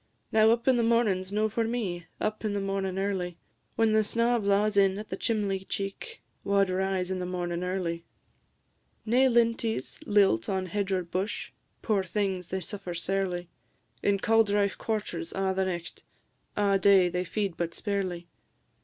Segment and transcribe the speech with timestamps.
[0.31, 3.37] Now, up in the mornin's no for me, Up in the mornin' early;
[3.75, 8.03] When snaw blaws in at the chimley cheek, Wha 'd rise in the mornin' early?
[9.05, 11.51] Nae linties lilt on hedge or bush:
[11.83, 12.47] Poor things!
[12.47, 13.47] they suffer sairly;
[14.01, 16.01] In cauldrife quarters a' the nicht,
[16.57, 18.27] A' day they feed but sparely.